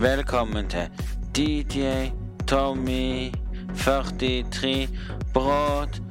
Velkommen 0.00 0.68
til 0.68 0.90
DJ 1.36 1.80
Tommy 2.48 3.32
43 3.76 4.88
Broadcast. 5.32 6.04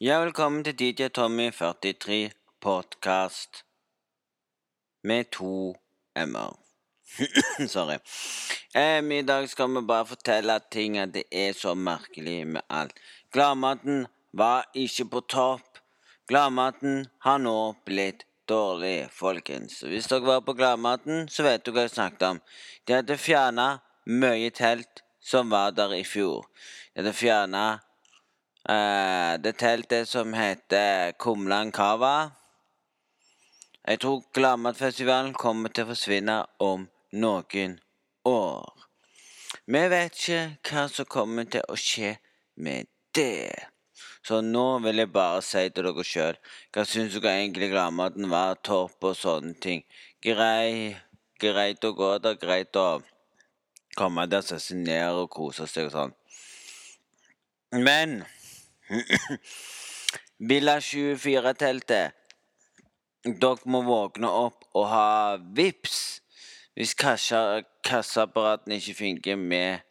Ja, 0.00 0.20
velkommen 0.20 0.64
til 0.64 0.78
DJ 0.78 1.08
Tommy 1.08 1.50
43 1.52 2.30
Podcast 2.60 3.64
med 5.04 5.24
to 5.32 5.74
m-er. 6.16 6.58
Sorry. 7.74 7.98
Um, 8.78 9.10
I 9.10 9.22
dag 9.22 9.48
skal 9.48 9.68
vi 9.68 9.86
bare 9.86 10.06
fortelle 10.06 10.54
at 10.54 10.62
ting 10.70 10.98
at 10.98 11.14
det 11.14 11.24
er 11.32 11.52
så 11.52 11.74
merkelig 11.74 12.46
med 12.46 12.60
alt. 12.70 12.92
Gladmaten 13.32 14.06
var 14.32 14.70
ikke 14.74 15.04
på 15.04 15.20
topp. 15.20 15.78
Gladmaten 16.28 17.06
har 17.20 17.38
nå 17.38 17.74
blitt 17.84 18.26
dårlig, 18.48 19.08
folkens. 19.12 19.82
Hvis 19.82 20.08
dere 20.10 20.26
var 20.26 20.40
på 20.46 20.54
Gladmaten, 20.58 21.28
så 21.28 21.46
vet 21.46 21.64
dere 21.64 21.76
hva 21.76 21.86
jeg 21.86 21.94
snakket 21.94 22.26
om. 22.28 22.42
De 22.86 22.96
hadde 22.98 23.16
fjerna 23.20 23.66
mye 24.06 24.50
telt 24.50 25.02
som 25.22 25.50
var 25.50 25.74
der 25.76 25.94
i 25.94 26.04
fjor. 26.04 26.46
De 26.92 27.02
hadde 27.02 27.14
fjerna 27.16 27.64
uh, 28.68 29.34
det 29.42 29.56
teltet 29.62 30.08
som 30.10 30.34
heter 30.34 31.12
Kumlan 31.18 31.72
Kava. 31.72 32.32
Jeg 33.86 34.02
tror 34.02 34.22
Gladmatfestivalen 34.34 35.34
kommer 35.34 35.72
til 35.74 35.86
å 35.86 35.92
forsvinne 35.94 36.38
om 36.62 36.86
noen 37.18 37.78
år. 38.28 38.88
Vi 39.66 39.82
vet 39.90 40.18
ikke 40.18 40.42
hva 40.70 40.88
som 40.90 41.08
kommer 41.10 41.50
til 41.50 41.66
å 41.68 41.78
skje 41.78 42.16
med 42.62 42.90
det. 43.14 43.71
Så 44.22 44.38
nå 44.46 44.78
vil 44.84 45.02
jeg 45.02 45.10
bare 45.14 45.42
si 45.42 45.64
til 45.74 45.88
dere 45.88 46.04
sjøl 46.06 46.36
hva 46.74 46.84
syns 46.86 47.16
dere 47.16 47.40
egentlig 47.40 47.72
gladmaten 47.72 48.30
var 48.30 48.60
topp 48.62 49.08
og 49.10 49.16
sånne 49.18 49.56
ting. 49.62 49.82
Grei, 50.22 50.94
greit 51.42 51.84
å 51.84 51.92
gå 51.98 52.12
der, 52.22 52.38
greit 52.38 52.76
å 52.78 53.02
komme 53.98 54.28
der, 54.30 54.44
sette 54.46 54.62
seg 54.68 54.84
ned 54.86 55.18
og 55.18 55.30
kose 55.34 55.66
seg 55.66 55.90
og 55.90 55.96
sånn. 55.96 56.14
Men 57.82 58.22
Villa 60.48 60.76
24-teltet 60.82 62.18
Dere 63.22 63.70
må 63.70 63.84
våkne 63.86 64.26
opp 64.26 64.64
og 64.74 64.88
ha 64.90 65.38
VIPS 65.38 65.98
hvis 66.74 66.94
kassa, 66.98 67.62
kassaapparatene 67.84 68.78
ikke 68.80 68.96
funker 68.98 69.36
med 69.38 69.84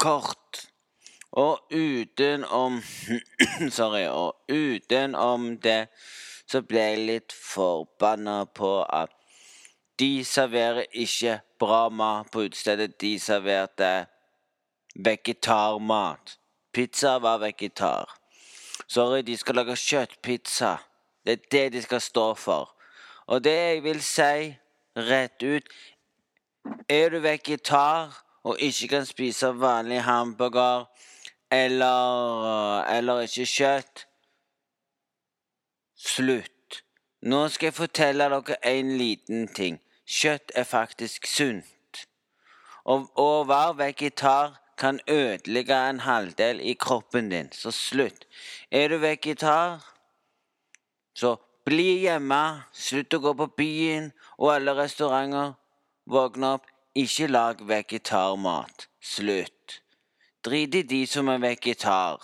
kort. 0.00 0.64
Og 1.34 1.58
utenom 1.70 2.82
Sorry. 3.78 4.06
Og 4.06 4.36
utenom 4.48 5.56
det 5.58 5.88
så 6.46 6.60
ble 6.62 6.80
jeg 6.80 7.04
litt 7.08 7.34
forbanna 7.34 8.44
på 8.44 8.76
at 8.84 9.12
de 9.98 10.24
serverer 10.26 10.86
ikke 10.92 11.38
bra 11.58 11.88
mat 11.88 12.30
på 12.30 12.46
utestedet. 12.46 12.98
De 13.00 13.16
serverte 13.18 14.06
vegetarmat. 14.94 16.36
Pizza 16.74 17.18
var 17.18 17.38
vegetar. 17.38 18.10
Sorry, 18.86 19.22
de 19.22 19.36
skal 19.36 19.54
lage 19.54 19.76
kjøttpizza. 19.78 20.76
Det 21.24 21.32
er 21.32 21.48
det 21.50 21.64
de 21.72 21.82
skal 21.82 22.00
stå 22.00 22.34
for. 22.34 22.74
Og 23.26 23.44
det 23.44 23.54
jeg 23.54 23.82
vil 23.82 24.02
si 24.02 24.54
rett 24.96 25.42
ut 25.42 25.68
Er 26.88 27.10
du 27.10 27.18
vegetar 27.20 28.12
og 28.44 28.60
ikke 28.60 28.88
kan 28.88 29.06
spise 29.06 29.50
vanlig 29.60 30.02
hamburger 30.02 30.86
eller, 31.50 32.82
eller 32.90 33.26
ikke 33.28 33.46
kjøtt 33.46 34.06
Slutt. 36.04 36.82
Nå 37.22 37.46
skal 37.48 37.70
jeg 37.70 37.74
fortelle 37.74 38.26
dere 38.28 38.56
en 38.68 38.90
liten 39.00 39.46
ting. 39.48 39.78
Kjøtt 40.04 40.52
er 40.54 40.66
faktisk 40.68 41.26
sunt. 41.26 42.02
Og 42.84 43.06
å 43.16 43.44
være 43.48 43.78
vegetar 43.78 44.58
kan 44.76 45.00
ødelegge 45.08 45.78
en 45.88 46.02
halvdel 46.04 46.60
i 46.60 46.74
kroppen 46.74 47.30
din, 47.30 47.48
så 47.52 47.72
slutt. 47.72 48.26
Er 48.70 48.88
du 48.92 48.98
vegetar, 49.00 49.80
så 51.16 51.36
bli 51.64 52.04
hjemme. 52.04 52.42
Slutt 52.72 53.16
å 53.16 53.22
gå 53.24 53.32
på 53.38 53.48
byen 53.56 54.10
og 54.36 54.52
alle 54.56 54.76
restauranter. 54.76 55.54
Våkne 56.10 56.56
opp. 56.58 56.68
Ikke 56.94 57.26
lag 57.26 57.62
vegetarmat. 57.66 58.86
Slutt. 59.00 59.80
Drit 60.44 60.74
i 60.74 60.82
de 60.82 61.06
som 61.06 61.28
er 61.28 61.40
vegetar. 61.40 62.20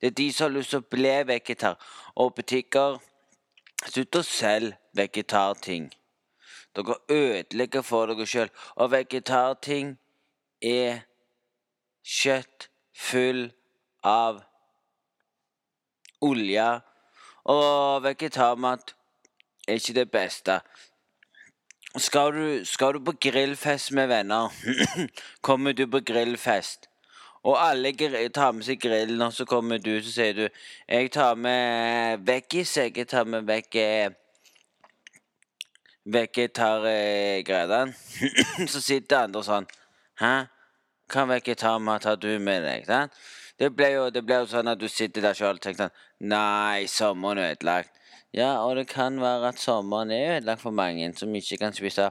Det 0.00 0.06
er 0.06 0.16
de 0.16 0.32
som 0.32 0.48
har 0.48 0.56
lyst 0.56 0.72
til 0.72 0.80
å 0.80 0.90
bli 0.90 1.14
vegetar. 1.28 1.76
Og 2.16 2.34
butikker 2.34 2.98
Slutt 3.86 4.16
å 4.18 4.24
selge 4.26 4.74
vegetarting. 4.98 5.86
Dere 6.74 6.96
ødelegger 7.14 7.84
for 7.86 8.10
dere 8.10 8.26
sjøl. 8.26 8.50
Og 8.76 8.90
vegetarting 8.90 9.94
er 10.64 11.04
kjøtt 12.02 12.68
full 12.98 13.46
av 14.02 14.42
olje. 16.26 16.68
Og 17.48 18.02
vegetarmat 18.04 18.94
er 19.68 19.78
ikke 19.78 19.96
det 20.00 20.08
beste. 20.10 20.58
Skal 21.98 22.34
du, 22.34 22.64
skal 22.68 22.98
du 22.98 23.04
på 23.04 23.14
grillfest 23.30 23.94
med 23.96 24.10
venner, 24.10 24.52
kommer 25.46 25.72
du 25.72 25.86
på 25.86 26.02
grillfest, 26.04 26.87
og 27.42 27.56
alle 27.62 27.92
tar 28.34 28.52
med 28.52 28.64
seg 28.66 28.80
grillen, 28.82 29.22
og 29.22 29.32
så 29.32 29.44
kommer 29.44 29.78
du, 29.78 30.02
så 30.02 30.10
sier 30.12 30.32
du 30.32 30.48
'Jeg 30.88 31.10
tar 31.12 31.34
med 31.34 32.18
veggis, 32.26 32.76
jeg 32.76 33.08
tar 33.08 33.24
med 33.24 33.42
vekk 33.42 33.74
vegetargreiene'. 36.04 37.94
så 38.72 38.80
sitter 38.80 39.24
andre 39.24 39.42
sånn 39.42 39.66
'Hæ? 40.20 40.48
Hva 41.08 41.24
vegetarmat 41.24 42.02
Tar 42.02 42.16
du 42.16 42.38
med 42.38 42.62
deg?' 42.62 42.86
Sant? 42.86 43.12
Det 43.58 43.74
ble 43.76 43.90
jo, 43.90 44.10
det 44.10 44.24
ble 44.26 44.34
jo 44.42 44.46
sånn 44.46 44.68
at 44.68 44.78
du 44.78 44.88
sitter 44.88 45.20
der 45.22 45.34
sjøl 45.34 45.56
og 45.56 45.60
tenker 45.60 45.88
sånn 45.88 46.28
'Nei, 46.28 46.86
sommeren 46.86 47.38
er 47.38 47.54
ødelagt'. 47.54 47.94
Ja, 48.32 48.58
og 48.64 48.76
det 48.76 48.88
kan 48.88 49.20
være 49.20 49.48
at 49.48 49.58
sommeren 49.58 50.10
er 50.10 50.36
ødelagt 50.36 50.60
for 50.60 50.70
mange 50.70 51.14
som 51.16 51.34
ikke 51.34 51.56
kan 51.56 51.72
spise 51.72 52.10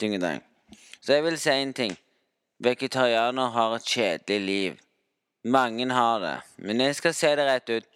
dag. 0.00 0.40
Så 1.00 1.12
jeg 1.12 1.24
vil 1.24 1.38
si 1.38 1.50
en 1.50 1.72
ting. 1.72 1.96
Vegetarianere 2.58 3.52
har 3.54 3.76
et 3.76 3.86
kjedelig 3.86 4.40
liv. 4.46 4.78
Mange 5.44 5.90
har 5.94 6.18
det. 6.20 6.36
Men 6.56 6.80
jeg 6.80 6.96
skal 6.98 7.14
se 7.14 7.36
det 7.36 7.46
rett 7.46 7.70
ut. 7.70 7.86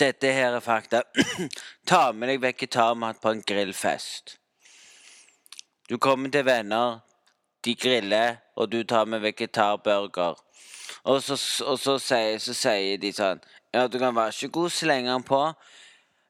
Dette 0.00 0.32
her 0.32 0.54
er 0.54 0.60
fakta. 0.60 1.02
Ta 1.90 2.12
med 2.12 2.30
deg 2.30 2.40
vegetarmat 2.42 3.20
på 3.20 3.34
en 3.34 3.42
grillfest. 3.42 4.38
Du 5.90 5.98
kommer 5.98 6.30
til 6.30 6.44
venner, 6.46 7.00
de 7.64 7.74
griller, 7.74 8.36
og 8.56 8.70
du 8.72 8.82
tar 8.84 9.04
med 9.04 9.20
vegetarburger. 9.20 10.38
Og 11.04 11.22
så, 11.22 11.36
og 11.66 11.78
så, 11.78 11.98
sier, 11.98 12.38
så 12.38 12.54
sier 12.54 13.00
de 13.00 13.12
sånn 13.14 13.40
Ja, 13.74 13.86
du 13.86 13.98
kan 13.98 14.14
være 14.14 14.34
så 14.34 14.48
god 14.52 14.70
slenge 14.74 15.12
den 15.12 15.22
på, 15.26 15.40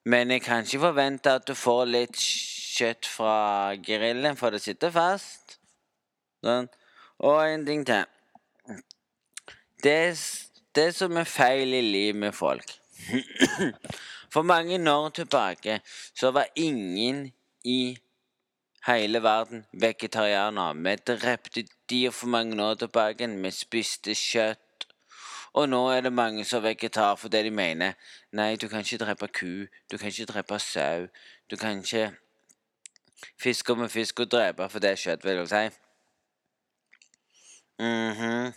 men 0.04 0.31
jeg 0.31 0.42
kan 0.44 0.64
ikke 0.64 0.82
forvente 0.82 1.32
at 1.32 1.47
du 1.48 1.54
får 1.56 1.87
litt 1.88 2.16
kjøtt 2.20 3.08
fra 3.08 3.75
grillen, 3.81 4.37
for 4.37 4.52
det 4.52 4.60
sitter 4.64 4.92
fast. 4.92 5.40
Sånn. 6.45 6.69
Og 7.21 7.41
en 7.45 7.67
ting 7.67 7.84
til. 7.87 8.05
Det, 9.84 9.97
det 10.77 10.91
som 10.97 11.17
er 11.17 11.28
feil 11.28 11.73
i 11.73 11.81
livet 11.81 12.19
med 12.21 12.34
folk 12.37 12.75
For 14.34 14.45
mange 14.45 14.77
år 14.93 15.09
tilbake 15.17 15.79
så 16.15 16.31
var 16.37 16.53
ingen 16.55 17.31
i 17.65 17.97
hele 18.87 19.23
verden 19.23 19.65
vegetarianer. 19.73 20.75
Vi 20.75 20.97
drepte 21.06 21.65
dyr 21.91 22.11
for 22.11 22.27
mange 22.27 22.62
år 22.62 22.75
tilbake. 22.75 23.27
Vi 23.27 23.50
spiste 23.50 24.15
kjøtt. 24.15 24.87
Og 25.53 25.69
nå 25.69 25.89
er 25.91 26.00
det 26.06 26.12
mange 26.12 26.45
som 26.45 26.61
er 26.61 26.69
vegetar 26.69 27.17
fordi 27.19 27.43
de 27.43 27.50
mener 27.50 27.93
nei, 28.33 28.55
du 28.56 28.69
kan 28.69 28.87
ikke 28.87 29.03
drepe 29.03 29.29
ku, 29.35 29.67
du 29.91 29.99
kan 29.99 30.06
ikke 30.12 30.31
drepe 30.31 30.59
sau, 30.62 31.09
du 31.50 31.56
kan 31.56 31.82
ikke 31.82 32.12
fiske 33.43 33.75
med 33.75 33.91
fisk 33.91 34.20
og 34.20 34.31
drepe, 34.31 34.69
for 34.69 34.79
det 34.79 34.91
er 34.91 35.00
kjøtt, 35.03 35.25
vil 35.26 35.43
jeg 35.43 35.49
si. 35.50 35.80
Mm. 37.81 38.53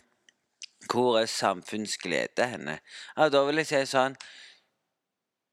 Hvor 0.92 1.20
er 1.20 1.25
samfunnsglede 1.25 2.48
henne? 2.48 2.80
Ja, 3.18 3.30
da 3.30 3.44
vil 3.48 3.62
jeg 3.62 3.70
si 3.70 3.80
sånn 3.88 4.18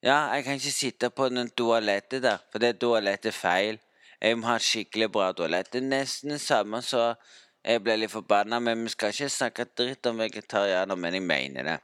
Ja, 0.03 0.33
jeg 0.35 0.45
kan 0.47 0.59
ikke 0.59 0.73
sitte 0.75 1.11
på 1.15 1.29
den 1.29 1.53
toalettet 1.55 2.25
der, 2.25 2.41
for 2.51 2.59
det 2.63 2.79
toalettet 2.81 3.31
er 3.31 3.37
feil. 3.37 3.79
Jeg 4.21 4.39
må 4.39 4.49
ha 4.49 4.57
et 4.57 4.65
skikkelig 4.65 5.11
bra 5.13 5.29
toalett. 5.37 5.69
Det 5.73 5.83
er 5.83 5.91
nesten 5.93 6.33
det 6.35 6.41
samme 6.41 6.81
så 6.83 7.13
jeg 7.61 7.83
ble 7.85 7.99
litt 7.99 8.13
forbanna, 8.13 8.59
men 8.65 8.83
vi 8.85 8.93
skal 8.95 9.13
ikke 9.13 9.29
snakke 9.29 9.67
dritt 9.77 10.09
om 10.09 10.19
vegetarianer, 10.19 10.97
men 10.97 11.19
jeg 11.19 11.27
mener 11.29 11.69
det. 11.69 11.77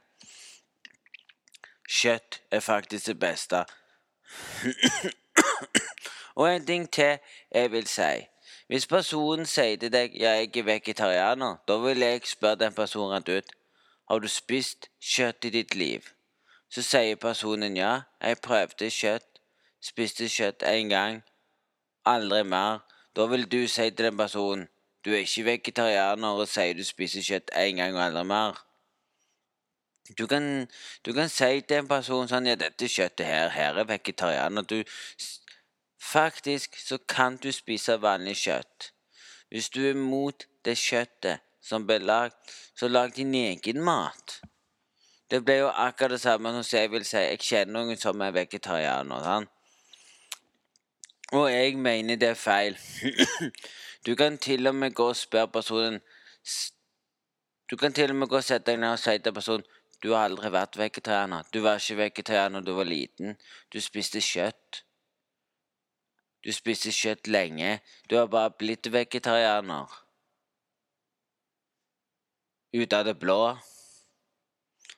Kjøtt 1.87 2.41
er 2.51 2.65
faktisk 2.65 3.13
det 3.13 3.19
beste. 3.21 3.61
Og 6.37 6.49
en 6.49 6.65
ting 6.65 6.89
til 6.91 7.19
jeg 7.53 7.71
vil 7.71 7.87
si. 7.87 8.25
Hvis 8.67 8.87
personen 8.87 9.45
sier 9.45 9.77
til 9.77 9.91
deg 9.91 10.15
'jeg 10.15 10.57
er 10.57 10.63
vegetarianer', 10.63 11.57
da 11.67 11.77
vil 11.77 11.97
jeg 11.97 12.21
spørre 12.25 12.55
den 12.55 12.73
personen 12.73 13.15
rett 13.15 13.29
ut 13.29 13.51
'Har 14.09 14.19
du 14.19 14.27
spist 14.27 14.89
kjøtt 15.01 15.45
i 15.45 15.49
ditt 15.49 15.75
liv?' 15.75 16.13
så 16.69 16.81
sier 16.81 17.15
personen 17.15 17.77
ja, 17.77 18.01
jeg 18.21 18.39
prøvde 18.43 18.89
kjøtt, 18.91 19.39
spiste 19.81 20.27
kjøtt 20.29 20.63
én 20.63 20.89
gang, 20.89 21.23
aldri 22.05 22.43
mer. 22.43 22.79
Da 23.15 23.25
vil 23.25 23.51
du 23.51 23.67
si 23.67 23.89
til 23.89 24.05
den 24.05 24.17
personen 24.17 24.67
du 25.05 25.13
er 25.13 25.23
ikke 25.23 25.45
vegetarianer 25.45 26.39
og 26.41 26.49
sier 26.51 26.73
du 26.75 26.83
spiser 26.83 27.23
kjøtt 27.23 27.53
én 27.55 27.77
gang 27.79 27.95
og 27.95 28.03
aldri 28.03 28.23
mer. 28.27 28.57
Du 30.17 30.27
kan, 30.27 30.67
du 31.05 31.13
kan 31.13 31.29
si 31.29 31.61
til 31.61 31.77
en 31.77 31.87
person 31.87 32.27
sånn 32.27 32.47
Ja, 32.47 32.55
dette 32.59 32.87
kjøttet 32.91 33.27
her, 33.27 33.49
her 33.55 33.79
er 33.79 33.87
vegetarianer. 33.87 34.67
Du 34.67 34.83
Faktisk 35.99 36.77
så 36.79 36.97
kan 36.97 37.37
du 37.37 37.51
spise 37.51 38.01
vanlig 38.01 38.35
kjøtt. 38.43 38.91
Hvis 39.49 39.69
du 39.69 39.81
er 39.89 39.93
mot 39.93 40.47
det 40.65 40.77
kjøttet 40.77 41.43
som 41.63 41.85
ble 41.87 41.99
lagd, 41.99 42.35
så 42.75 42.87
lag 42.87 43.15
din 43.15 43.33
egen 43.33 43.81
mat. 43.83 44.41
Det 45.31 45.41
ble 45.43 45.57
jo 45.61 45.67
akkurat 45.67 46.15
det 46.15 46.21
samme 46.21 46.51
som 46.55 46.79
jeg 46.79 46.91
vil 46.91 47.05
si 47.05 47.19
jeg 47.19 47.39
kjenner 47.43 47.83
noen 47.83 47.99
som 47.99 48.21
er 48.21 48.35
vegetarianer. 48.35 49.23
sant? 49.23 49.49
Og 51.35 51.51
jeg 51.51 51.75
mener 51.75 52.15
det 52.15 52.29
er 52.29 52.39
feil. 52.39 52.77
du 54.05 54.15
kan 54.15 54.37
til 54.37 54.67
og 54.67 54.75
med 54.75 54.93
gå 54.93 55.09
og 55.09 55.15
spørre 55.15 55.47
personen 55.47 55.99
Du 57.69 57.75
kan 57.75 57.93
til 57.93 58.09
og 58.09 58.15
med 58.15 58.27
gå 58.27 58.37
og 58.37 58.43
sette 58.43 58.71
deg 58.71 58.79
ned 58.79 58.93
og 58.95 58.99
si 58.99 59.17
til 59.19 59.33
personen 59.33 59.65
du 60.03 60.13
har 60.13 60.27
aldri 60.29 60.51
vært 60.53 60.77
vegetarianer. 60.77 61.47
Du 61.53 61.63
var 61.65 61.81
ikke 61.81 61.97
vegetarianer 61.97 62.61
da 62.61 62.71
du 62.71 62.77
var 62.77 62.85
liten. 62.85 63.33
Du 63.73 63.81
spiste 63.81 64.21
kjøtt. 64.21 64.83
Du 66.45 66.51
spiser 66.53 66.91
kjøtt 66.91 67.27
lenge. 67.27 67.79
Du 68.09 68.17
har 68.17 68.27
bare 68.31 68.53
blitt 68.59 68.91
vegetarianer. 68.93 69.87
Ut 72.73 72.93
av 72.93 73.05
det 73.07 73.17
blå. 73.19 73.57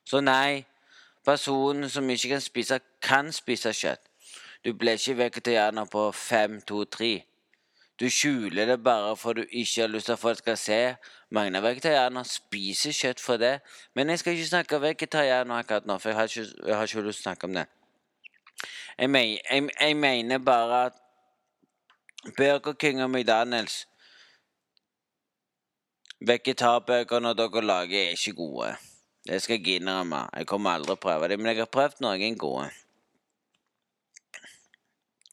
Så 0.09 0.21
nei, 0.25 0.65
personen 1.25 1.89
som 1.89 2.09
ikke 2.09 2.33
kan 2.33 2.44
spise, 2.44 2.80
kan 3.01 3.31
spise 3.33 3.74
kjøtt. 3.74 4.06
Du 4.65 4.74
ble 4.75 4.97
ikke 4.97 5.18
vegetarianer 5.18 5.88
på 5.88 6.09
fem, 6.12 6.59
to, 6.68 6.83
tre. 6.86 7.13
Du 8.00 8.07
skjuler 8.09 8.65
det 8.65 8.77
bare 8.83 9.15
for 9.19 9.33
du 9.33 9.42
ikke 9.44 9.81
har 9.81 9.92
lyst 9.92 10.06
til 10.06 10.15
at 10.15 10.19
folk 10.19 10.38
skal 10.38 10.57
se. 10.57 10.80
Mange 11.31 11.62
vegetarianere 11.63 12.25
spiser 12.25 12.95
kjøtt 12.95 13.19
for 13.19 13.38
det. 13.38 13.59
Men 13.95 14.09
jeg 14.09 14.19
skal 14.19 14.33
ikke 14.33 14.47
snakke 14.47 14.81
vegetarianer 14.81 15.56
akkurat 15.56 15.85
nå, 15.85 15.97
for 15.97 16.09
jeg 16.09 16.18
har 16.18 16.31
ikke, 16.31 16.47
jeg 16.68 16.75
har 16.75 16.88
ikke 16.88 17.03
lyst 17.07 17.21
til 17.21 17.27
å 17.27 17.30
snakke 17.30 17.47
om 17.47 17.59
det. 17.59 17.65
Jeg, 18.97 19.09
men, 19.09 19.38
jeg, 19.51 19.69
jeg 19.81 19.95
mener 19.95 20.38
bare 20.44 20.85
at 20.85 21.00
Burger 22.25 22.74
King 22.74 23.04
og 23.04 23.10
McDonald's 23.10 23.86
Vegetarburgerne 26.19 27.31
dere 27.38 27.62
lager, 27.63 28.00
er 28.00 28.10
ikke 28.18 28.36
gode. 28.36 28.74
Det 29.27 29.42
skal 29.42 29.60
jeg 29.60 29.80
innrømme. 29.80 30.25
Jeg 30.36 30.48
kommer 30.48 30.75
aldri 30.75 30.98
å 30.98 31.00
prøve 31.00 31.30
det, 31.31 31.38
men 31.39 31.54
jeg 31.54 31.62
har 31.62 31.71
prøvd 31.71 32.01
noen 32.04 32.38
gode. 32.38 32.66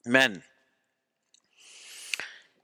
Men 0.06 0.42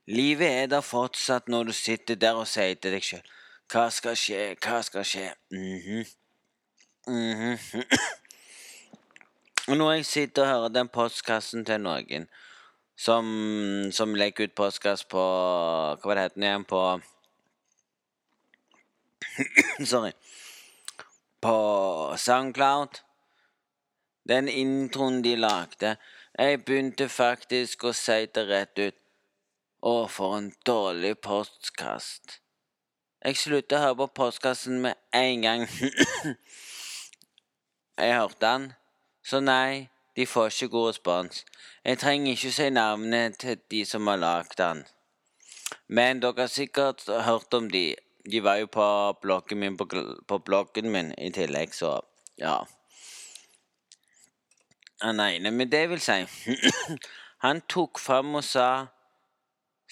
Livet 0.07 0.51
er 0.51 0.67
der 0.67 0.81
fortsatt 0.81 1.49
når 1.49 1.65
du 1.65 1.73
sitter 1.73 2.15
der 2.19 2.39
og 2.39 2.49
sier 2.51 2.75
til 2.75 2.95
deg 2.95 3.05
sjøl 3.07 3.29
Hva 3.71 3.85
skal 3.95 4.17
skje, 4.19 4.41
hva 4.59 4.83
skal 4.83 5.05
skje? 5.07 5.35
Mm 5.51 5.79
-hmm. 5.79 6.07
Mm 7.07 7.55
-hmm. 7.55 7.85
og 9.69 9.77
når 9.77 9.93
jeg 9.93 10.07
sitter 10.07 10.43
og 10.43 10.49
hører 10.49 10.69
den 10.69 10.89
postkassen 10.89 11.65
til 11.65 11.81
noen 11.81 12.29
som, 13.03 13.91
som 13.93 14.15
legger 14.15 14.45
ut 14.45 14.55
postkass 14.55 15.03
på 15.11 15.19
Hva 15.19 16.07
var 16.07 16.19
det 16.19 16.27
het 16.29 16.37
igjen? 16.39 16.65
På 16.65 17.01
Sorry. 19.93 20.13
På 21.43 21.57
SoundCloud. 22.17 23.01
Den 24.29 24.49
introen 24.49 25.23
de 25.23 25.37
lagde 25.37 25.97
Jeg 26.39 26.65
begynte 26.65 27.09
faktisk 27.11 27.85
å 27.85 27.93
si 27.97 28.27
det 28.35 28.47
rett 28.49 28.79
ut. 28.79 28.99
Å, 29.83 30.07
for 30.07 30.37
en 30.39 30.53
dårlig 30.63 31.17
postkast. 31.27 32.39
Jeg 33.23 33.41
sluttet 33.41 33.81
å 33.81 33.83
høre 33.83 33.99
på 34.05 34.13
postkassen 34.21 34.79
med 34.85 34.95
en 35.11 35.43
gang 35.43 35.67
jeg 37.99 38.15
hørte 38.15 38.47
den. 38.47 38.71
Så 39.27 39.43
nei, 39.43 39.91
de 40.17 40.27
får 40.27 40.47
ikke 40.47 40.69
god 40.69 40.89
respons. 40.89 41.45
Jeg 41.85 41.99
trenger 41.99 42.33
ikke 42.33 42.53
si 42.53 42.69
navnet 42.71 43.39
til 43.39 43.61
de 43.71 43.85
som 43.89 44.07
har 44.07 44.21
lagd 44.21 44.59
den. 44.59 44.85
Men 45.89 46.21
dere 46.23 46.45
har 46.45 46.53
sikkert 46.53 47.07
hørt 47.07 47.55
om 47.55 47.71
de. 47.71 47.95
De 48.33 48.43
var 48.45 48.61
jo 48.61 48.67
på 48.67 48.87
bloggen 49.23 49.59
min, 49.59 49.77
på, 49.77 49.89
på 50.29 50.39
bloggen 50.39 50.91
min 50.91 51.15
i 51.19 51.31
tillegg, 51.33 51.75
så 51.75 52.01
ja. 52.39 52.61
Han 55.03 55.21
ene 55.21 55.51
med 55.51 55.73
det 55.73 55.89
vil 55.91 56.01
si 56.01 56.21
Han 57.45 57.61
tok 57.69 57.99
fram 57.99 58.37
og 58.39 58.45
sa 58.47 58.87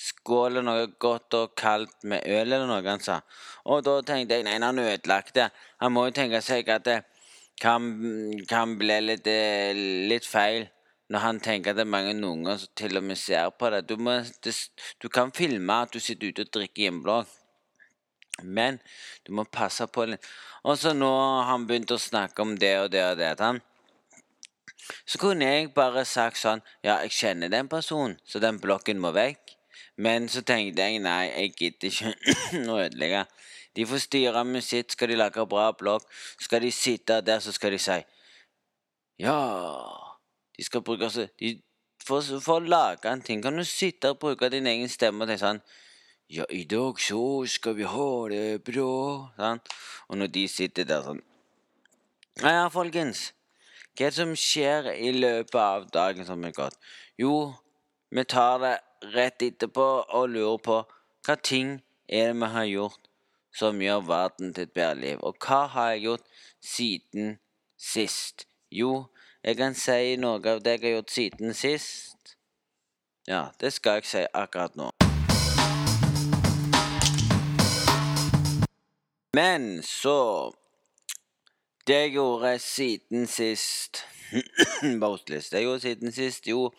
skåle 0.00 0.62
noe 0.64 0.87
godt 1.02 1.34
og 1.37 1.56
kaldt 1.58 2.05
med 2.08 2.25
øl 2.25 2.52
eller 2.55 2.69
noe, 2.69 2.84
han 2.87 3.02
sa. 3.05 3.19
Og 3.69 3.82
da 3.84 3.99
tenkte 4.06 4.38
jeg 4.38 4.46
nei, 4.46 4.56
han 4.62 4.78
ødelagte. 4.78 5.50
Han 5.82 5.93
må 5.93 6.06
jo 6.06 6.14
tenke 6.17 6.40
seg 6.44 6.70
at 6.72 6.87
det 6.87 7.00
kan, 7.60 7.88
kan 8.48 8.76
bli 8.80 9.00
litt, 9.04 9.26
eh, 9.26 9.76
litt, 10.08 10.26
feil 10.26 10.68
når 11.10 11.24
han 11.24 11.40
tenker 11.42 11.72
at 11.72 11.80
det 11.80 11.84
er 11.84 11.92
mange 11.92 12.14
unger 12.14 12.60
som 12.62 12.72
til 12.78 13.00
og 13.00 13.04
med 13.04 13.18
ser 13.18 13.50
på 13.50 13.70
det. 13.74 13.82
Du, 13.88 13.96
må, 13.98 14.20
det, 14.44 14.54
du 15.02 15.08
kan 15.12 15.32
filme 15.34 15.80
at 15.82 15.92
du 15.92 15.98
sitter 16.00 16.30
ute 16.30 16.46
og 16.46 16.52
drikker 16.54 16.86
hjemmeblogg. 16.86 17.32
Men 18.42 18.78
du 19.26 19.34
må 19.36 19.44
passe 19.44 19.84
på 19.90 20.06
litt. 20.06 20.28
Og 20.64 20.78
så 20.78 20.94
nå 20.94 21.10
har 21.10 21.50
han 21.50 21.66
begynt 21.66 21.90
å 21.92 21.98
snakke 22.00 22.44
om 22.44 22.54
det 22.58 22.76
og 22.84 22.90
det 22.94 23.02
og 23.08 23.18
det. 23.18 23.32
Han. 23.40 23.60
Så 25.04 25.18
kunne 25.20 25.48
jeg 25.50 25.72
bare 25.74 26.04
sagt 26.08 26.40
sånn 26.40 26.62
Ja, 26.82 27.00
jeg 27.02 27.12
kjenner 27.14 27.50
den 27.52 27.68
personen, 27.68 28.16
så 28.24 28.40
den 28.42 28.60
blokken 28.62 29.02
må 29.02 29.12
vekk. 29.16 29.56
Men 30.00 30.30
så 30.32 30.40
tenkte 30.46 30.86
jeg 30.86 31.02
nei, 31.04 31.26
jeg 31.28 31.56
gidder 31.58 31.90
ikke 31.90 32.70
å 32.72 32.78
ødelegge. 32.86 33.26
De 33.76 33.87
får 33.87 34.05
styre 34.06 34.44
med 34.44 34.64
sitt. 34.64 34.93
Skal 34.93 35.08
de 35.08 35.19
lage 35.19 35.46
bra 35.46 35.70
blogg, 35.72 36.06
skal 36.40 36.62
de 36.62 36.72
sitte 36.72 37.20
der, 37.20 37.38
så 37.40 37.52
skal 37.52 37.72
de 37.72 37.78
si 37.78 38.00
Ja 39.20 39.37
De 40.56 40.64
skal 40.64 40.82
bruke 40.82 41.11
så 41.11 41.26
de, 41.38 41.61
for, 42.05 42.22
for, 42.40 42.58
å 42.58 42.64
lage 42.64 43.08
en 43.11 43.22
ting 43.22 43.43
kan 43.44 43.56
du 43.56 43.64
sitte 43.64 44.14
og 44.14 44.19
bruke 44.22 44.49
din 44.50 44.67
egen 44.67 44.88
stemme 44.88 45.25
og 45.25 45.31
tenke 45.31 45.44
sånn 45.44 45.61
Ja, 46.31 46.46
i 46.50 46.64
dag 46.64 47.00
så 47.02 47.20
skal 47.50 47.75
vi 47.75 47.87
ha 47.90 48.11
det 48.31 48.62
bra. 48.62 48.93
Sånn. 49.37 49.61
Og 50.08 50.20
når 50.20 50.31
de 50.37 50.44
sitter 50.49 50.88
der 50.88 51.05
sånn 51.06 51.22
Ja, 52.40 52.52
ja, 52.55 52.67
folkens. 52.72 53.31
Hva 53.99 54.06
er 54.06 54.14
det 54.14 54.17
som 54.17 54.37
skjer 54.38 54.93
i 54.94 55.11
løpet 55.12 55.58
av 55.61 55.88
dagen 55.93 56.24
som 56.24 56.44
er 56.46 56.55
gått? 56.56 56.79
Jo, 57.19 57.53
vi 58.10 58.24
tar 58.24 58.62
det 58.62 58.77
rett 59.15 59.43
etterpå 59.43 59.89
og 60.17 60.31
lurer 60.32 60.62
på 60.65 60.79
hva 61.27 61.36
ting 61.36 61.77
er 62.08 62.31
det 62.31 62.39
vi 62.41 62.53
har 62.55 62.69
gjort 62.70 63.09
som 63.52 63.80
gjør 63.82 64.06
verden 64.06 64.54
til 64.54 64.69
et 64.69 64.72
bedre 64.72 65.00
liv. 65.00 65.19
Og 65.22 65.36
hva 65.40 65.66
har 65.66 65.90
jeg 65.94 66.04
gjort 66.06 66.26
siden 66.62 67.38
sist? 67.78 68.46
Jo, 68.70 69.06
jeg 69.42 69.56
kan 69.56 69.74
si 69.74 70.16
noe 70.20 70.40
av 70.44 70.62
det 70.62 70.76
jeg 70.78 70.82
har 70.84 70.96
gjort 70.98 71.14
siden 71.14 71.54
sist. 71.54 72.36
Ja, 73.28 73.48
det 73.60 73.72
skal 73.72 74.00
jeg 74.00 74.08
si 74.10 74.24
akkurat 74.34 74.76
nå. 74.76 74.90
Men 79.34 79.82
så 79.82 80.52
Det 81.86 81.94
jeg 81.94 82.12
gjorde 82.12 82.58
siden 82.58 83.26
sist 83.26 84.04
Boatlist. 85.00 85.50
Det 85.52 85.58
jeg 85.58 85.64
gjorde 85.64 85.80
siden 85.80 86.12
sist, 86.12 86.46
jo 86.46 86.70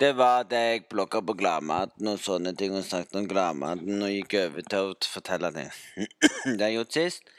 det 0.00 0.16
var 0.16 0.42
det 0.44 0.58
jeg 0.60 0.84
blogga 0.92 1.22
på 1.24 1.32
Gladmaten 1.32 2.08
og 2.10 2.18
sånne 2.20 2.52
ting, 2.56 2.74
og 2.76 2.84
snakket 2.84 3.16
om 3.16 3.28
Gladmaten 3.28 4.02
og 4.04 4.12
gikk 4.12 4.34
over 4.42 4.66
til 4.68 4.90
å 4.90 4.96
fortelle 5.08 5.50
det. 5.54 5.70
det 6.56 6.60
har 6.60 6.68
jeg 6.68 6.76
gjort 6.76 6.98
sist. 6.98 7.30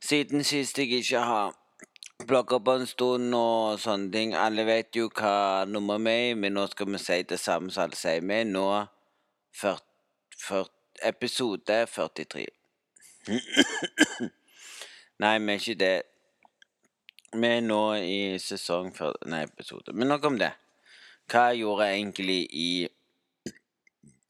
Siden 0.00 0.44
sist 0.46 0.78
jeg 0.78 0.92
ikke 1.00 1.24
har 1.26 1.56
blogga 2.26 2.60
på 2.62 2.76
en 2.78 2.86
stund 2.86 3.34
og 3.34 3.80
sånne 3.82 4.12
ting. 4.14 4.36
Alle 4.38 4.64
vet 4.68 4.96
jo 4.96 5.08
hva 5.10 5.66
nummer 5.66 5.98
vi 5.98 6.14
er 6.30 6.38
men 6.38 6.54
nå 6.54 6.68
skal 6.70 6.92
vi 6.92 7.02
si 7.02 7.18
det 7.26 7.40
samme 7.42 7.74
som 7.74 7.88
alle 7.88 7.98
sier. 7.98 8.22
Vi 8.22 8.38
er 8.38 8.46
nå 8.46 8.66
40, 9.60 9.82
40, 10.46 10.72
episode 11.10 11.82
43. 11.90 12.46
Nei, 15.20 15.36
vi 15.42 15.52
er 15.52 15.58
ikke 15.58 15.78
det. 15.82 15.94
Vi 17.34 17.46
er 17.50 17.62
nå 17.66 17.82
i 17.98 18.38
sesong 18.42 18.94
40 18.94 19.30
Nei, 19.34 19.44
episode. 19.50 19.92
Men 19.92 20.14
nok 20.14 20.30
om 20.30 20.38
det. 20.40 20.54
Hva 21.30 21.50
gjorde 21.54 21.86
jeg 21.86 22.00
egentlig 22.00 22.40
i 22.50 22.70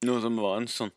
noe 0.05 0.21
som 0.21 0.37
var 0.41 0.59
en 0.61 0.69
sånn 0.69 0.93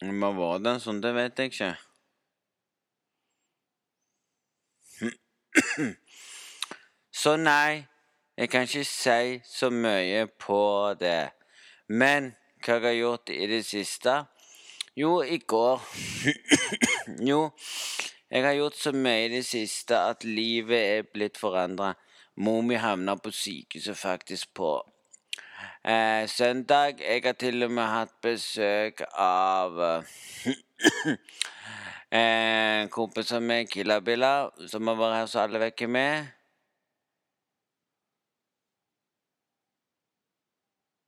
Hva 0.00 0.30
var 0.32 0.60
det 0.64 0.74
sånn, 0.80 1.00
det 1.04 1.10
vet 1.12 1.40
jeg 1.40 1.50
ikke. 1.52 1.70
Så 7.22 7.34
nei, 7.36 7.84
jeg 8.40 8.48
kan 8.52 8.64
ikke 8.64 8.84
si 8.88 9.40
så 9.44 9.68
mye 9.72 10.24
på 10.40 10.60
det. 11.00 11.32
Men 11.88 12.32
hva 12.64 12.78
jeg 12.78 12.86
har 12.86 12.96
gjort 12.96 13.32
i 13.34 13.48
det 13.50 13.60
siste? 13.68 14.14
Jo, 15.00 15.22
i 15.24 15.38
går 15.38 15.80
Jo, 17.30 17.50
jeg 18.30 18.44
har 18.44 18.52
gjort 18.58 18.76
så 18.76 18.90
mye 18.92 19.24
i 19.24 19.28
det 19.32 19.44
siste 19.48 19.96
at 19.96 20.26
livet 20.28 20.76
er 20.76 21.06
blitt 21.08 21.38
forandra. 21.40 21.94
Mor 22.44 22.60
mi 22.66 22.76
havna 22.76 23.14
på 23.16 23.32
sykehuset 23.32 23.96
faktisk 23.96 24.50
på 24.60 24.72
eh, 25.84 26.28
søndag. 26.28 27.00
Jeg 27.00 27.22
har 27.24 27.38
til 27.40 27.64
og 27.64 27.72
med 27.78 27.88
hatt 27.88 28.12
besøk 28.22 29.00
av 29.16 29.80
eh, 32.10 32.82
kompiser 32.92 33.40
med 33.40 33.72
Killabilla, 33.72 34.50
som 34.68 34.90
har 34.90 35.00
vært 35.00 35.18
her 35.20 35.32
så 35.32 35.46
alle 35.46 35.64
vekker 35.64 35.88
med. 35.88 36.28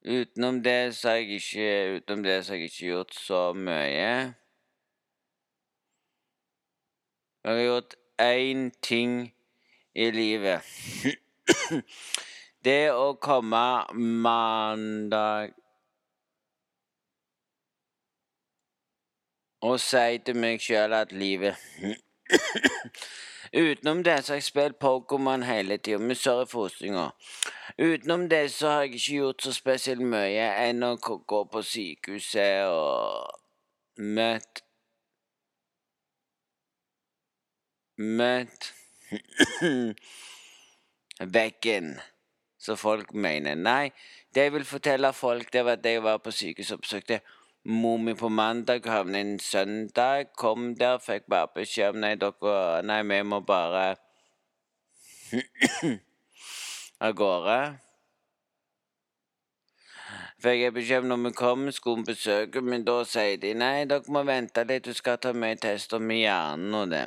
Utenom 0.04 0.62
det 0.62 0.94
så 0.96 1.08
har 1.08 1.16
jeg 1.16 1.28
ikke, 1.38 1.96
utenom 1.96 2.22
det 2.22 2.44
så 2.44 2.52
har 2.52 2.56
jeg 2.56 2.64
ikke 2.64 2.86
gjort 2.86 3.14
så 3.14 3.52
mye. 3.52 4.34
Jeg 7.44 7.52
har 7.52 7.62
gjort 7.62 7.94
én 8.22 8.70
ting 8.82 9.34
i 9.94 10.10
livet. 10.10 10.62
Det 12.64 12.90
å 12.94 13.14
komme 13.18 13.62
mandag 13.94 15.54
og 19.62 19.80
si 19.82 20.18
til 20.26 20.38
meg 20.38 20.62
sjøl 20.62 20.94
at 20.98 21.14
livet 21.14 21.58
Utenom 23.52 24.02
det 24.04 24.24
så 24.24 24.32
har 24.32 24.36
jeg 24.40 24.42
spilt 24.42 24.78
Pokémon 24.80 25.44
hele 25.44 25.76
tida, 25.76 25.98
med 25.98 26.16
Sørre 26.16 26.46
hostinga. 26.52 27.10
Utenom 27.78 28.28
det 28.28 28.50
så 28.50 28.68
har 28.68 28.80
jeg 28.80 28.94
ikke 28.94 29.16
gjort 29.16 29.42
så 29.42 29.52
spesielt 29.52 30.00
mye 30.00 30.46
enn 30.64 30.82
å 30.86 30.94
gå 30.96 31.42
på 31.52 31.62
sykehuset 31.62 32.64
og 32.72 34.00
møtt 34.00 34.64
møtt 38.02 38.72
veggen, 41.36 41.92
så 42.58 42.76
folk 42.76 43.12
mener. 43.12 43.54
Nei, 43.54 43.92
det 44.34 44.48
jeg 44.48 44.52
vil 44.56 44.64
fortelle 44.64 45.12
folk, 45.12 45.52
det 45.52 45.64
var 45.64 45.76
at 45.76 45.86
jeg 45.86 46.02
var 46.02 46.24
på 46.24 46.32
sykehuset 46.32 46.78
og 46.78 46.86
besøkte 46.86 47.20
mor 47.64 48.14
på 48.14 48.28
mandag, 48.28 48.86
havnet 48.86 49.20
en 49.20 49.38
søndag. 49.40 50.32
Kom 50.36 50.74
der, 50.74 50.98
fikk 50.98 51.28
bare 51.30 51.48
beskjed 51.54 51.94
om 51.94 52.00
nei, 52.02 52.14
dere 52.16 52.82
Nei, 52.82 53.02
vi 53.02 53.22
må 53.22 53.40
bare 53.46 53.96
av 57.06 57.12
gårde. 57.14 57.58
Fikk 60.42 60.58
jeg 60.58 60.74
beskjed 60.74 61.04
om 61.04 61.12
når 61.12 61.20
vi 61.28 61.32
kom, 61.38 61.68
skulle 61.72 62.02
vi 62.02 62.12
besøke, 62.14 62.60
men 62.66 62.84
da 62.84 63.04
sier 63.06 63.38
de 63.38 63.54
nei, 63.54 63.84
dere 63.86 64.10
må 64.10 64.24
vente 64.26 64.64
litt, 64.66 64.88
du 64.88 64.94
skal 64.98 65.20
ta 65.22 65.30
med 65.32 65.62
tester 65.62 66.02
med 66.02 66.24
hjernen 66.24 66.74
og 66.74 66.90
det. 66.90 67.06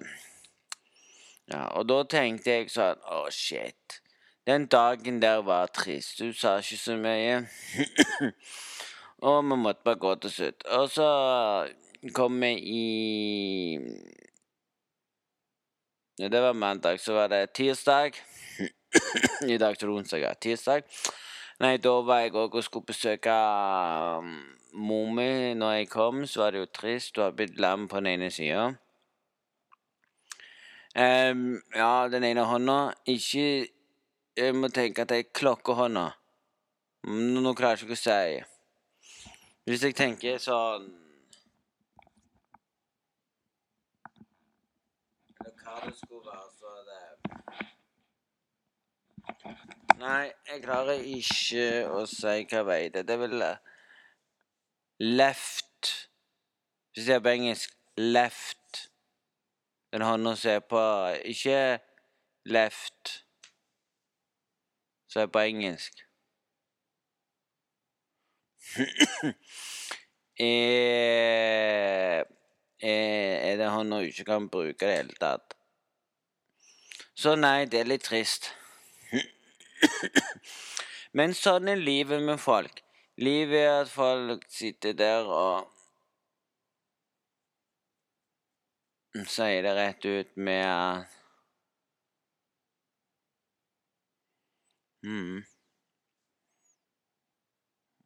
Ja, 1.51 1.67
og 1.75 1.85
da 1.91 1.99
tenkte 2.09 2.55
jeg 2.55 2.71
sånn 2.73 3.03
Å, 3.05 3.25
oh, 3.25 3.27
shit. 3.29 3.99
Den 4.47 4.65
dagen 4.69 5.19
der 5.21 5.43
var 5.45 5.67
trist. 5.73 6.17
Du 6.21 6.33
sa 6.33 6.55
ikke 6.61 6.77
så 6.77 6.95
mye. 7.01 7.43
og 9.25 9.41
vi 9.43 9.57
måtte 9.57 9.81
bare 9.85 9.97
gå 9.97 10.13
til 10.21 10.31
slutt. 10.31 10.65
Og 10.77 10.89
så 10.93 11.09
kom 12.13 12.39
vi 12.41 12.51
i 12.61 12.83
Det 16.17 16.41
var 16.41 16.53
mandag. 16.53 16.99
Så 16.99 17.13
var 17.13 17.27
det 17.27 17.53
tirsdag. 17.53 18.13
I 19.53 19.57
dag 19.57 19.77
til 19.77 19.89
onsdag. 19.89 20.19
Ja. 20.19 20.33
Tirsdag. 20.33 20.83
Nei, 21.59 21.77
da 21.77 21.91
var 22.03 22.21
jeg 22.23 22.35
òg 22.35 22.55
og 22.55 22.63
skulle 22.63 22.87
besøke 22.87 23.33
um, 23.33 24.31
mor 24.73 25.11
mi. 25.11 25.53
Når 25.53 25.71
jeg 25.71 25.89
kom, 25.89 26.25
så 26.27 26.45
var 26.45 26.51
det 26.51 26.63
jo 26.63 26.71
trist. 26.71 27.17
Hun 27.17 27.23
har 27.23 27.35
blitt 27.35 27.59
lam 27.59 27.87
på 27.87 27.99
den 27.99 28.13
ene 28.13 28.31
sida. 28.31 28.69
Um, 30.95 31.61
ja, 31.75 32.07
den 32.11 32.23
ene 32.23 32.47
hånda. 32.47 32.93
Ikke 33.07 33.67
Jeg 34.37 34.55
må 34.55 34.67
tenke 34.67 35.01
at 35.01 35.09
det 35.09 35.17
er 35.17 35.31
klokkehånda. 35.31 36.09
Nå 37.07 37.53
klarer 37.55 37.79
jeg 37.79 37.87
ikke 37.87 37.95
å 37.95 38.03
si. 38.03 38.54
Hvis 39.65 39.81
jeg 39.81 39.95
tenker 39.97 40.37
sånn 40.37 40.83
Eller 45.41 45.55
hva 45.63 45.79
det 45.85 45.95
skulle 45.97 46.21
være, 46.27 46.49
så 46.53 46.69
det 46.89 47.01
Nei, 49.97 50.25
jeg 50.51 50.61
klarer 50.61 51.01
ikke 51.17 51.65
å 51.89 52.05
si 52.09 52.35
hva 52.51 52.61
vei 52.67 52.83
det 52.93 53.01
er. 53.01 53.07
Det 53.07 53.15
er 53.15 53.23
vel 53.23 53.41
left 55.01 55.93
Hvis 56.93 57.07
jeg 57.09 57.17
er 57.17 57.25
på 57.25 57.33
engelsk 57.33 57.73
left 57.97 58.85
den 59.95 60.05
hånda 60.05 60.35
som 60.37 60.51
er 60.51 60.63
på 60.69 60.85
Ikke 61.25 61.59
left, 62.45 63.25
som 65.09 65.21
er 65.21 65.27
på 65.33 65.39
engelsk. 65.39 66.04
er, 70.39 72.25
er 72.81 73.57
det 73.61 73.69
han 73.71 73.93
du 73.93 73.99
ikke 74.03 74.25
kan 74.27 74.49
bruke 74.51 74.85
i 74.85 74.89
det 74.89 74.97
hele 74.97 75.15
tatt. 75.21 75.55
Så 77.15 77.35
nei, 77.39 77.65
det 77.71 77.79
er 77.79 77.87
litt 77.87 78.03
trist. 78.03 78.49
Men 81.17 81.33
sånn 81.37 81.67
er 81.71 81.79
livet 81.79 82.23
med 82.25 82.39
folk. 82.43 82.81
Livet 83.21 83.61
er 83.61 83.81
at 83.85 83.91
folk 83.91 84.43
sitter 84.51 84.93
der 84.99 85.23
og 85.31 85.71
sier 89.31 89.63
det 89.63 89.75
rett 89.77 90.05
ut 90.05 90.31
med 90.35 90.65
at 90.67 91.07
mm, 95.07 95.45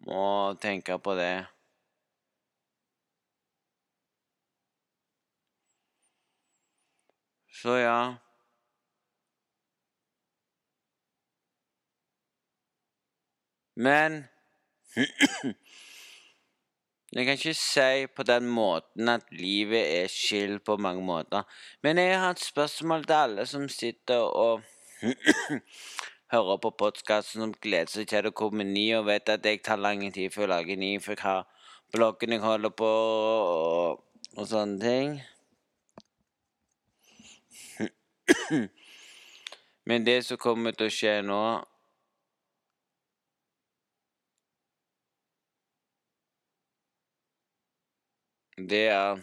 Må 0.10 0.54
tenke 0.62 0.98
på 0.98 1.14
det. 1.20 1.46
Så 7.62 7.76
ja. 7.78 8.16
Men 13.76 14.24
Jeg 17.14 17.26
kan 17.26 17.34
ikke 17.34 17.54
si 17.58 18.06
på 18.16 18.24
den 18.24 18.46
måten 18.54 19.10
at 19.10 19.32
livet 19.34 19.82
er 19.82 20.12
skill 20.14 20.60
på 20.60 20.78
mange 20.78 21.02
måter. 21.02 21.42
Men 21.84 21.98
jeg 21.98 22.20
har 22.20 22.36
et 22.36 22.44
spørsmål 22.44 23.06
til 23.06 23.14
alle 23.14 23.46
som 23.50 23.70
sitter 23.70 24.18
og 24.18 24.62
hører 26.32 26.58
på 26.62 26.70
podkasten 26.78 27.42
som 27.42 27.54
gleder 27.62 27.90
seg 27.90 28.08
til 28.10 28.24
det 28.28 28.34
kommer 28.38 28.68
ny, 28.68 28.86
og 28.98 29.08
vet 29.10 29.30
at 29.34 29.46
jeg 29.46 29.64
tar 29.66 29.82
lang 29.82 30.04
tid 30.14 30.30
før 30.34 30.46
jeg 30.46 30.50
lager 30.54 30.78
ny, 30.78 30.92
for 31.02 31.12
jeg 31.16 31.24
har 31.24 31.48
bloggen 31.94 32.32
jeg 32.36 32.42
holder 32.44 32.70
på, 32.70 32.86
og, 32.86 34.04
og 34.38 34.48
sånne 34.48 34.80
ting. 34.84 35.22
Men 39.90 40.06
det 40.06 40.26
som 40.26 40.38
kommer 40.38 40.72
til 40.78 40.86
å 40.90 40.94
skje 40.94 41.22
nå 41.26 41.42
Det 48.70 48.82
er 48.92 49.22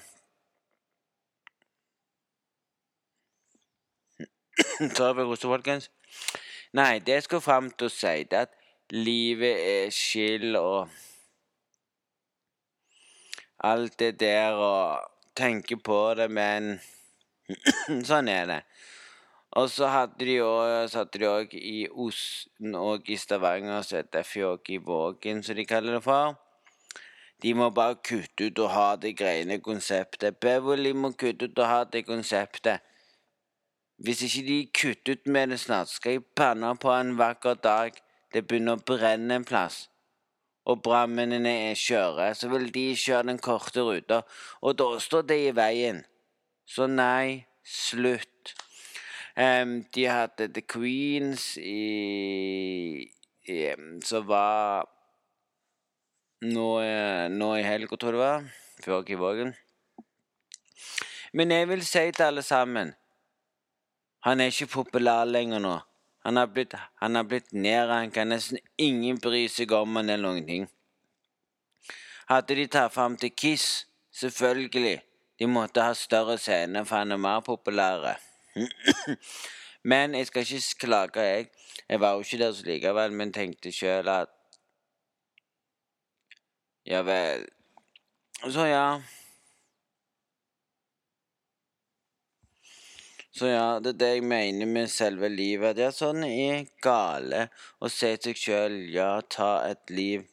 Sorry, 4.96 5.36
folkens? 5.36 5.90
Nei, 6.76 6.99
det 6.99 7.23
skal 7.25 7.40
fram 7.40 7.68
til 7.73 7.88
å 7.88 7.92
si 7.92 8.25
det 8.28 8.40
at 8.45 8.56
livet 8.92 9.61
er 9.64 9.92
skill 9.95 10.59
og 10.59 10.90
alt 13.64 13.95
det 14.02 14.18
der 14.21 14.59
og 14.61 15.06
tenke 15.38 15.78
på 15.80 16.00
det, 16.18 16.26
men 16.28 16.75
sånn 18.11 18.28
er 18.28 18.50
det. 18.50 18.59
Og 19.56 19.71
så 19.73 19.88
hadde 19.88 20.26
de 20.26 21.28
òg 21.30 21.54
i 21.56 21.87
Osten 21.88 22.76
og 22.76 23.09
i 23.09 23.16
Stavanger, 23.16 23.80
så 23.80 24.02
heter 24.02 24.26
Fjåk 24.26 24.68
i 24.76 24.76
Vågen, 24.76 25.40
som 25.47 25.56
de 25.56 25.64
kaller 25.64 25.97
det 25.97 26.02
for. 26.04 26.37
De 27.40 27.54
må 27.56 27.71
bare 27.73 27.97
kutte 28.04 28.50
ut 28.50 28.61
og 28.66 28.75
ha 28.75 28.90
det 29.00 29.14
greiene 29.16 29.62
konseptet. 29.64 30.37
Beverly 30.45 30.92
må 30.92 31.14
kutte 31.16 31.49
ut 31.49 31.56
og 31.56 31.73
ha 31.73 31.80
det 31.88 32.04
konseptet. 32.04 32.85
Hvis 33.96 34.22
ikke 34.26 34.46
de 34.46 34.58
kutter 34.76 35.16
ut 35.16 35.26
med 35.26 35.54
det 35.54 35.60
snart, 35.60 35.88
skal 35.88 36.18
jeg 36.18 36.24
panne 36.36 36.74
på 36.76 36.92
en 36.92 37.14
vakker 37.18 37.56
dag 37.64 37.96
det 38.34 38.42
begynner 38.44 38.76
å 38.76 38.84
brenne 38.84 39.38
en 39.38 39.46
plass, 39.48 39.86
og 40.68 40.82
brannmennene 40.84 41.52
er 41.70 41.78
kjøre, 41.78 42.32
så 42.36 42.50
vil 42.52 42.66
de 42.74 42.90
kjøre 42.98 43.30
den 43.30 43.40
korte 43.40 43.84
ruta, 43.86 44.20
og 44.60 44.76
da 44.76 44.88
står 45.00 45.24
det 45.30 45.38
i 45.46 45.54
veien. 45.56 46.02
Så 46.66 46.88
nei, 46.90 47.46
slutt. 47.64 48.52
Um, 49.36 49.78
de 49.94 50.04
hadde 50.10 50.48
The 50.52 50.62
Queens 50.64 51.58
i, 51.60 53.04
i 53.44 53.56
Som 54.04 54.24
var 54.30 54.88
nå, 56.40 56.68
nå 57.30 57.50
i 57.56 57.64
helga, 57.64 57.96
tror 57.96 58.16
jeg 58.16 58.16
det 58.16 58.24
var. 58.24 58.46
Før 58.84 59.10
i 59.12 59.18
Vågen. 59.20 59.56
Men 61.36 61.52
jeg 61.52 61.68
vil 61.68 61.84
si 61.84 62.06
til 62.16 62.26
alle 62.26 62.42
sammen 62.42 62.94
Han 64.26 64.40
er 64.40 64.50
ikke 64.50 64.66
populær 64.66 65.25
lenger 65.25 65.62
nå. 65.62 65.76
Han 66.26 66.37
har 66.37 66.49
blitt, 66.50 66.73
han 66.99 67.14
har 67.14 67.26
blitt 67.30 67.52
nedranka. 67.54 68.25
Nesten 68.26 68.59
ingen 68.83 69.21
bryr 69.23 69.47
seg 69.47 69.71
om 69.73 70.00
han 70.00 70.11
eller 70.11 70.26
noen 70.26 70.47
ting. 70.49 70.64
Hadde 72.26 72.56
de 72.59 72.64
tatt 72.66 72.95
fram 72.95 73.14
til 73.23 73.30
Kiss, 73.30 73.85
selvfølgelig. 74.11 74.97
De 75.38 75.47
måtte 75.47 75.85
ha 75.85 75.95
større 75.95 76.35
scene, 76.42 76.83
for 76.88 76.99
han 77.04 77.14
er 77.14 77.21
mer 77.23 77.45
populær. 77.47 78.16
men 79.90 80.18
jeg 80.18 80.26
skal 80.26 80.42
ikke 80.42 80.80
klage, 80.87 81.23
jeg. 81.23 81.47
Jeg 81.87 82.00
var 82.02 82.16
jo 82.16 82.26
ikke 82.26 82.40
der 82.42 82.52
så 82.52 82.66
likevel, 82.66 83.12
men 83.12 83.33
tenkte 83.33 83.71
sjøl 83.73 84.11
at 84.11 84.33
Ja 86.87 87.00
vel. 87.02 87.47
Så 88.42 88.66
ja. 88.66 88.99
Så 93.37 93.50
ja, 93.50 93.81
det 93.85 93.90
er 93.90 93.99
det 94.00 94.09
jeg 94.14 94.23
mener 94.25 94.69
med 94.71 94.88
selve 94.88 95.28
livet. 95.28 95.76
Det 95.76 95.85
er 95.85 95.93
sånn 95.93 96.25
er 96.25 96.62
gale 96.85 97.49
å 97.85 97.90
se 97.93 98.14
seg 98.16 98.38
sjøl, 98.40 98.78
ja, 98.95 99.11
ta 99.28 99.50
et 99.69 99.93
liv 99.93 100.25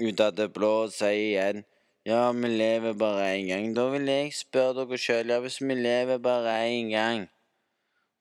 ut 0.00 0.20
av 0.24 0.32
det 0.32 0.48
blå 0.54 0.72
og 0.86 0.94
si 0.94 1.10
igjen 1.12 1.60
ja, 2.08 2.32
vi 2.32 2.48
lever 2.48 2.96
bare 2.98 3.28
én 3.36 3.46
gang. 3.46 3.74
Da 3.76 3.84
vil 3.92 4.08
jeg 4.10 4.32
spørre 4.34 4.74
dere 4.80 4.98
sjøl, 4.98 5.28
ja, 5.30 5.38
hvis 5.44 5.60
vi 5.62 5.76
lever 5.76 6.18
bare 6.18 6.56
én 6.66 6.88
gang, 6.90 7.28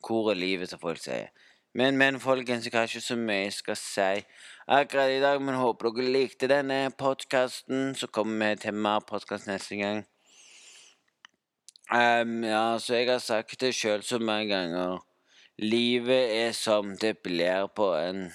hvor 0.05 0.29
er 0.31 0.37
livet, 0.37 0.69
som 0.69 0.79
folk 0.79 1.01
sier? 1.01 1.31
Men, 1.73 1.97
men, 1.97 2.19
folkens, 2.19 2.67
jeg 2.67 2.75
har 2.75 2.85
ikke 2.85 3.01
så 3.01 3.15
mye 3.17 3.45
jeg 3.45 3.55
skal 3.55 3.79
si 3.79 4.25
akkurat 4.67 5.15
i 5.15 5.21
dag, 5.23 5.41
men 5.41 5.57
håper 5.57 5.95
dere 5.95 6.13
likte 6.13 6.51
denne 6.51 6.91
podkasten. 6.99 7.95
Så 7.95 8.11
kommer 8.11 8.51
vi 8.51 8.67
til 8.67 8.75
mer 8.75 9.01
podkast 9.07 9.47
neste 9.49 9.79
gang. 9.79 10.03
Um, 11.93 12.43
ja, 12.43 12.77
så 12.79 12.95
jeg 12.95 13.09
har 13.09 13.19
sagt 13.19 13.57
det 13.59 13.73
sjøl 13.75 14.03
så 14.07 14.15
mange 14.19 14.47
ganger. 14.47 15.01
Livet 15.59 16.29
er 16.37 16.53
som 16.55 16.93
det 16.95 17.17
blir 17.19 17.67
på 17.75 17.89
en 17.99 18.29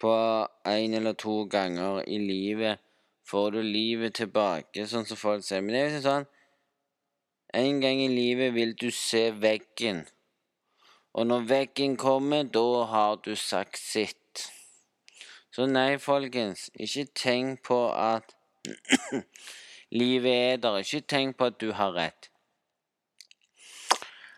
På 0.00 0.14
én 0.64 0.96
eller 0.96 1.12
to 1.12 1.44
ganger 1.44 2.00
i 2.08 2.16
livet 2.18 2.80
får 3.28 3.50
du 3.50 3.60
livet 3.62 4.14
tilbake, 4.16 4.86
sånn 4.88 5.04
som 5.04 5.20
folk 5.20 5.44
sier. 5.44 5.60
Men 5.60 5.76
det 5.76 5.82
er 5.82 5.92
jo 5.98 6.02
sånn 6.08 6.28
En 7.52 7.84
gang 7.84 8.00
i 8.00 8.08
livet 8.08 8.56
vil 8.56 8.72
du 8.80 8.88
se 8.88 9.26
veggen. 9.44 10.06
Og 11.12 11.26
når 11.26 11.48
veggen 11.52 12.00
kommer, 12.00 12.48
da 12.48 12.84
har 12.96 13.20
du 13.20 13.34
sagt 13.36 13.76
sitt. 13.76 14.48
Så 15.52 15.68
nei, 15.68 15.98
folkens, 15.98 16.70
ikke 16.80 17.10
tenk 17.12 17.66
på 17.68 17.84
at 17.92 18.39
Livet 19.90 20.52
er 20.52 20.56
der. 20.56 20.76
Ikke 20.78 21.00
tenk 21.00 21.36
på 21.36 21.50
at 21.50 21.60
du 21.60 21.72
har 21.72 21.94
rett. 21.96 22.30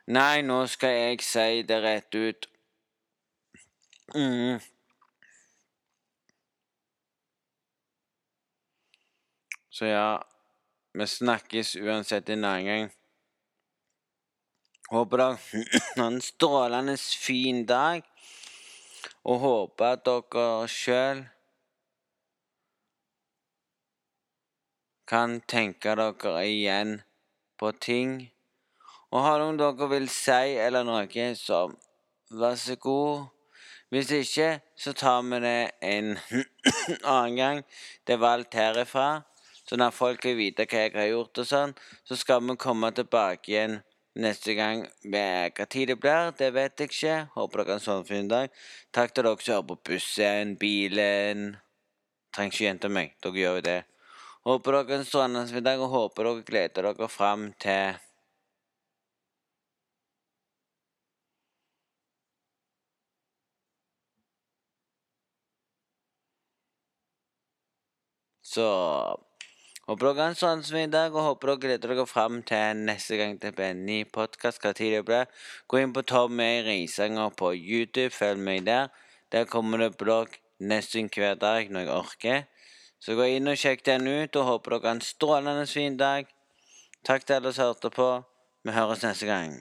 Nei, 0.07 0.43
nå 0.43 0.65
skal 0.67 0.91
jeg 0.97 1.23
si 1.23 1.63
det 1.63 1.79
rett 1.83 2.15
ut. 2.15 2.49
Mm. 4.15 4.59
Så 9.71 9.87
ja, 9.87 10.23
vi 10.93 11.07
snakkes 11.07 11.77
uansett 11.77 12.29
en 12.29 12.45
annen 12.45 12.67
gang. 12.67 12.91
Håper 14.93 15.23
dere 15.23 15.63
har 15.97 16.11
en 16.11 16.21
strålende 16.21 16.97
fin 16.99 17.63
dag, 17.67 18.03
og 19.25 19.39
håper 19.41 19.95
at 19.95 20.05
dere 20.05 20.69
sjøl 20.69 21.23
kan 25.13 25.41
tenke 25.45 25.93
dere 25.99 26.47
igjen 26.49 27.03
på 27.61 27.73
ting. 27.77 28.13
Og 29.13 29.21
har 29.27 29.43
noen 29.43 29.59
dere 29.61 29.89
vil 29.91 30.09
si 30.09 30.55
eller 30.57 30.87
noe, 30.89 31.27
så 31.37 31.67
vær 32.33 32.57
så 32.57 32.79
god. 32.81 33.27
Hvis 33.93 34.09
ikke, 34.17 34.63
så 34.73 34.95
tar 34.97 35.21
vi 35.29 35.43
det 35.45 35.73
en 35.85 36.15
annen 37.05 37.37
gang. 37.37 37.61
Det 38.09 38.17
var 38.21 38.39
alt 38.39 38.57
herifra. 38.57 39.11
Så 39.69 39.77
når 39.77 39.93
folk 39.93 40.25
vil 40.25 40.39
vite 40.39 40.65
hva 40.65 40.87
jeg 40.87 40.97
har 40.97 41.11
gjort 41.11 41.43
og 41.45 41.51
sånn, 41.51 41.77
så 42.09 42.17
skal 42.17 42.41
vi 42.49 42.57
komme 42.57 42.89
tilbake 42.97 43.53
igjen 43.53 43.79
neste 44.17 44.57
gang. 44.57 44.87
Hva 45.05 45.69
tid 45.69 45.93
det 45.93 46.01
blir, 46.01 46.33
det 46.41 46.55
vet 46.57 46.81
jeg 46.81 46.89
ikke. 46.89 47.21
Håper 47.37 47.67
dere 47.67 47.75
har 47.75 47.83
en 47.83 47.87
sånn 47.91 48.09
fin 48.09 48.33
dag. 48.33 48.49
Takk 48.97 49.13
til 49.13 49.29
dere 49.29 49.45
som 49.45 49.59
hører 49.59 49.71
på 49.75 49.81
bussen, 49.93 50.57
bilen. 50.57 51.49
Trenger 52.33 52.57
ikke 52.57 52.71
gjenta 52.71 52.97
meg. 52.97 53.19
Dere 53.21 53.45
gjør 53.45 53.61
jo 53.61 53.67
det. 53.69 53.81
Håper 54.43 54.75
dere 54.75 54.97
en 54.99 55.05
strålende 55.07 55.55
middag, 55.55 55.79
og 55.85 55.93
håper 55.93 56.27
dere 56.27 56.43
gleder 56.47 56.87
dere 56.89 57.07
fram 57.09 57.53
til 57.63 58.01
Så 68.53 68.65
håper 69.87 70.09
dere 70.09 70.19
har 70.19 70.33
en 70.33 70.35
strålende 70.35 70.75
middag, 70.75 71.15
og 71.15 71.29
håper 71.29 71.53
dere 71.53 71.63
gleder 71.63 71.95
dere 71.95 72.09
fram 72.11 72.43
til 72.43 72.83
neste 72.91 73.21
gang 73.21 73.39
det 73.39 73.55
blir 73.55 73.71
en 73.77 73.87
ny 73.87 74.03
tid 74.03 74.83
det 74.97 75.05
blir. 75.07 75.31
Gå 75.69 75.79
inn 75.79 75.95
på 75.95 76.03
Tommy 76.03 76.51
Risanger 76.67 77.31
på 77.31 77.55
YouTube. 77.55 78.11
Følg 78.11 78.43
meg 78.43 78.67
der. 78.67 78.91
Der 79.31 79.47
kommer 79.47 79.79
det 79.79 79.97
blogg 80.03 80.35
nesten 80.59 81.09
hver 81.15 81.39
dag 81.39 81.71
når 81.71 81.87
jeg 81.87 81.95
orker. 81.95 82.43
Så 83.03 83.17
gå 83.19 83.25
inn 83.35 83.51
og 83.51 83.59
sjekk 83.59 83.81
den 83.89 84.07
ut, 84.07 84.37
og 84.39 84.47
håper 84.47 84.77
dere 84.77 84.87
har 84.87 84.95
en 84.95 85.01
strålende 85.03 85.67
fin 85.67 85.97
dag. 85.99 86.29
Takk 87.03 87.25
til 87.27 87.41
alle 87.41 87.51
som 87.53 87.73
hørte 87.73 87.91
på. 87.91 88.11
Vi 88.63 88.75
høres 88.77 89.03
neste 89.03 89.27
gang. 89.27 89.57